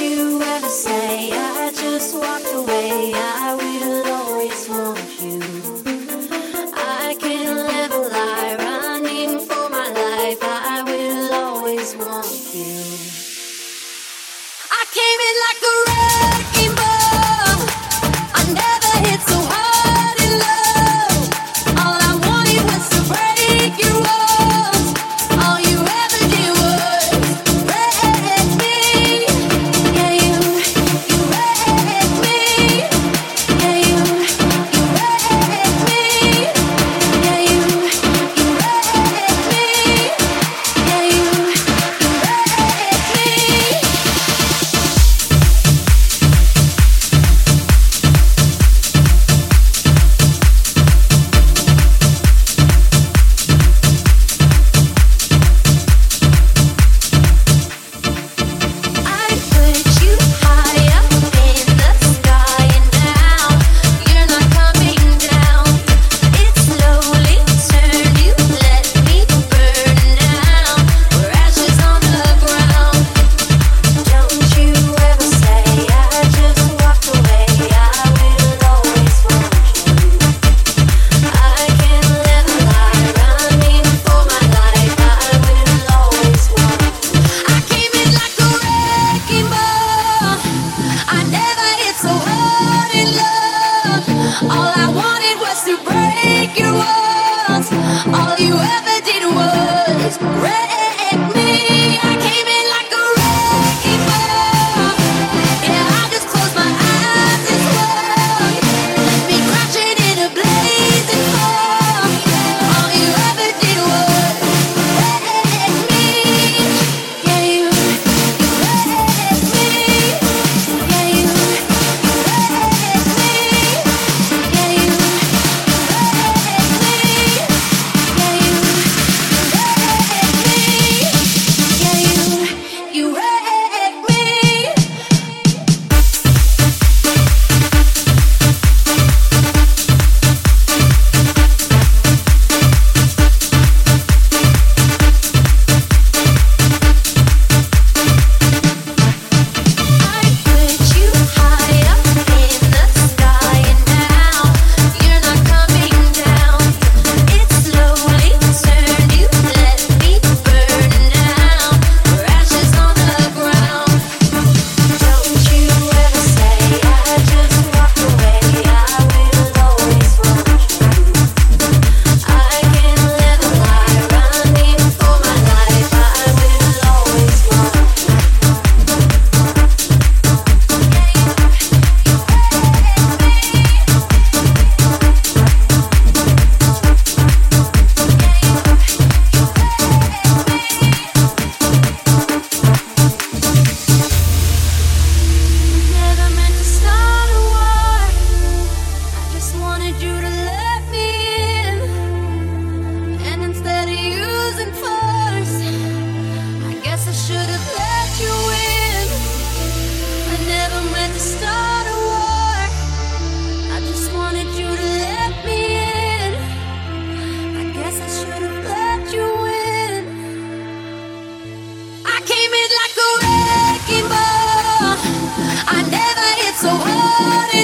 [0.00, 3.12] you ever say I just walked away?
[3.14, 4.17] I waited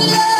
[0.06, 0.33] Yeah.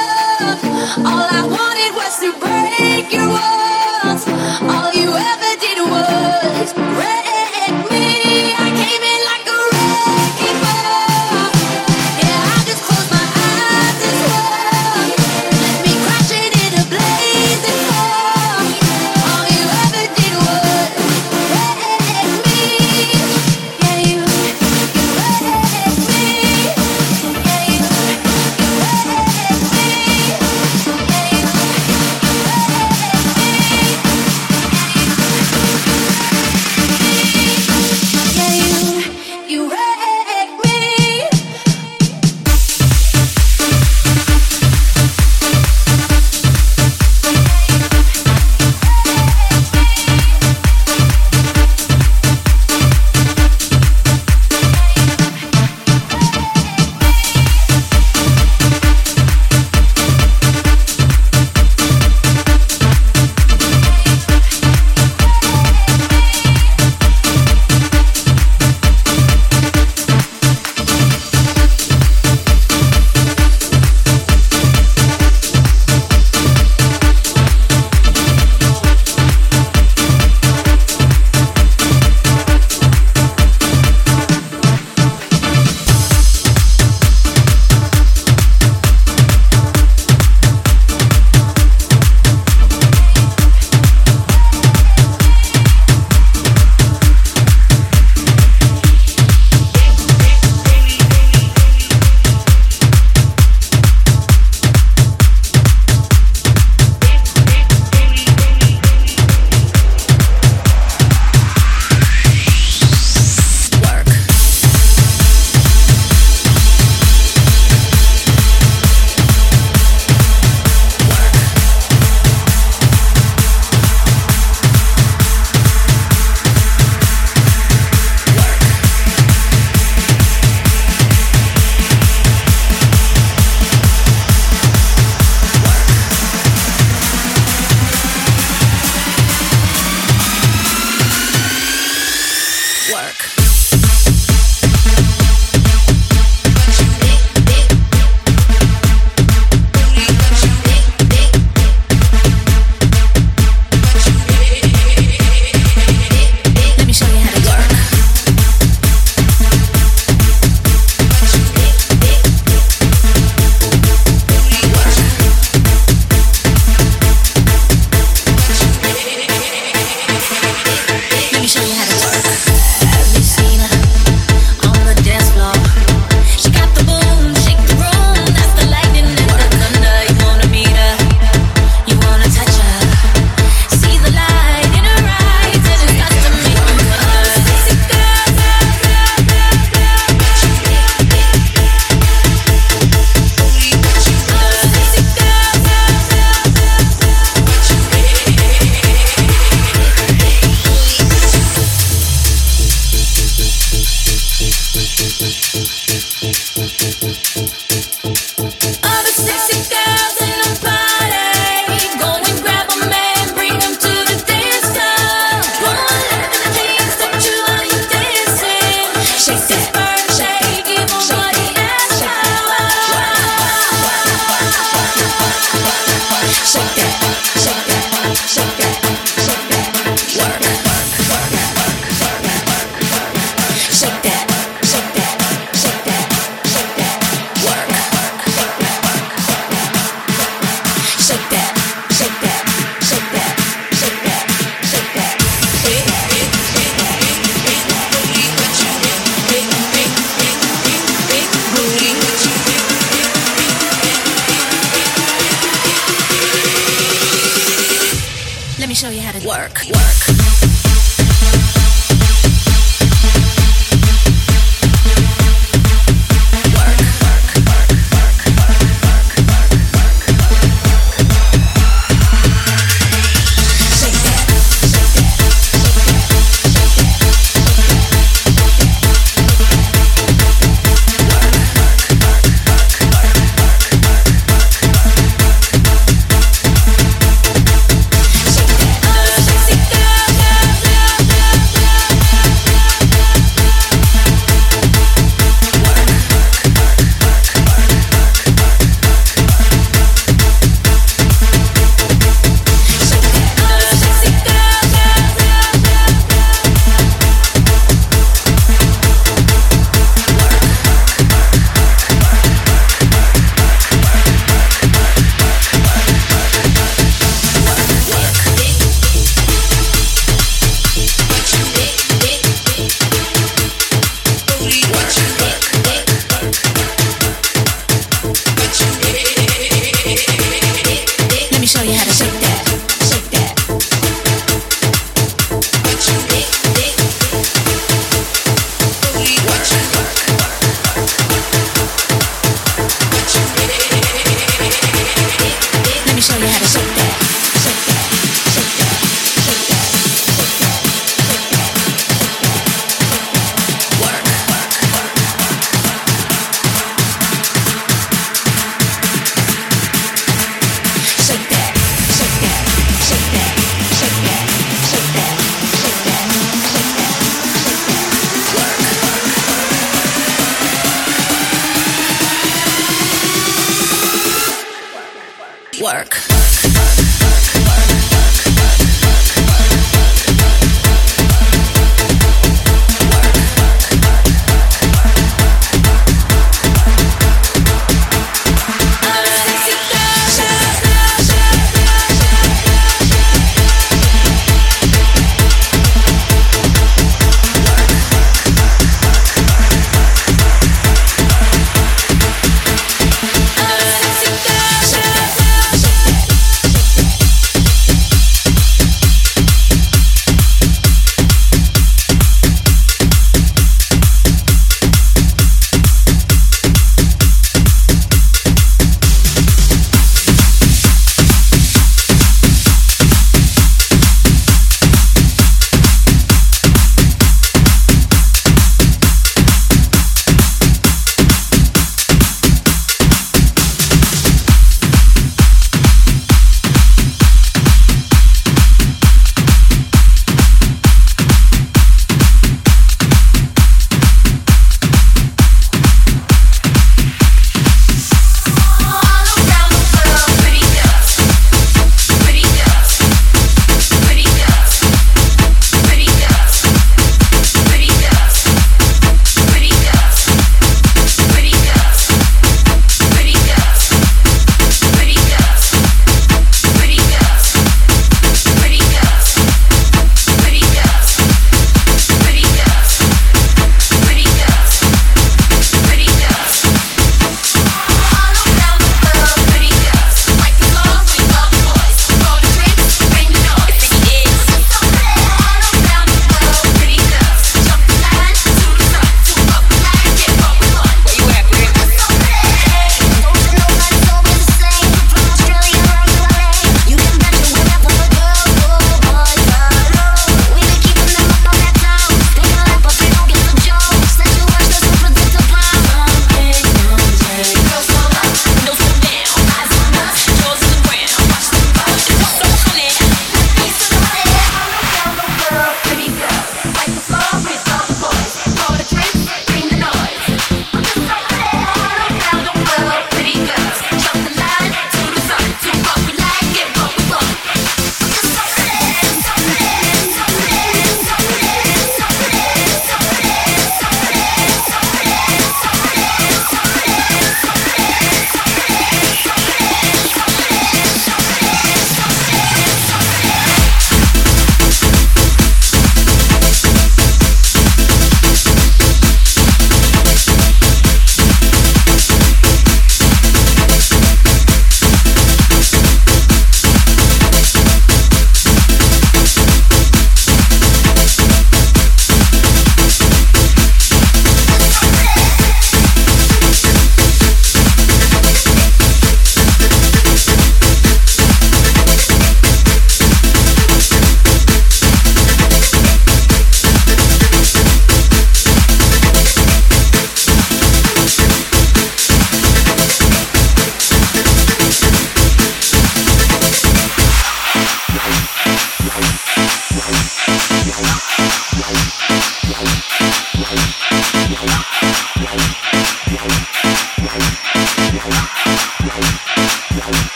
[258.85, 260.14] show you how to work, work.